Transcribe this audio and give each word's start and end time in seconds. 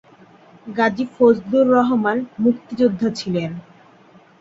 গাজী 0.77 1.05
ফজলুর 1.15 1.65
রহমান 1.75 2.17
মুক্তিযোদ্ধা 2.43 3.09
ছিলেন। 3.19 3.51